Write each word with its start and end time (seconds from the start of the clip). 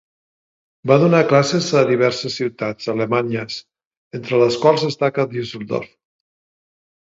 Va 0.91 0.95
donar 1.01 1.17
classes 1.31 1.67
a 1.81 1.83
diverses 1.89 2.37
ciutats 2.41 2.89
alemanyes, 2.95 3.59
entre 4.21 4.41
les 4.45 4.59
quals 4.65 4.87
destaca 4.89 5.29
Düsseldorf. 5.37 5.93